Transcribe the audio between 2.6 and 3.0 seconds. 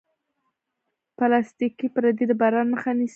مخه